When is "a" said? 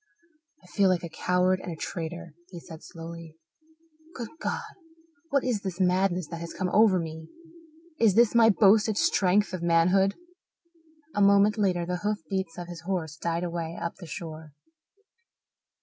1.03-1.09, 1.71-1.75, 11.13-11.21